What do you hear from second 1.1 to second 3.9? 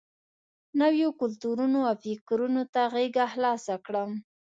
کلتورونو او فکرونو ته غېږه خلاصه